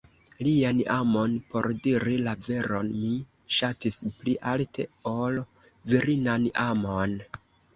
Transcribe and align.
Lian 0.45 0.77
amon 0.93 1.35
por 1.51 1.67
diri 1.87 2.15
la 2.29 2.33
veron 2.47 2.89
mi 3.03 3.11
ŝatis 3.59 4.01
pli 4.17 4.35
alte, 4.55 4.89
ol 5.15 5.41
virinan 5.95 6.49
amon. 6.67 7.19